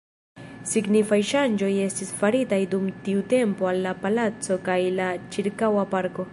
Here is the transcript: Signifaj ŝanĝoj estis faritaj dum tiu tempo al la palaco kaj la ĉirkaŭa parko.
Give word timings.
Signifaj 0.69 1.19
ŝanĝoj 1.31 1.69
estis 1.89 2.13
faritaj 2.23 2.59
dum 2.73 2.89
tiu 3.09 3.23
tempo 3.35 3.71
al 3.73 3.85
la 3.87 3.95
palaco 4.07 4.61
kaj 4.71 4.81
la 5.01 5.15
ĉirkaŭa 5.37 5.89
parko. 5.97 6.29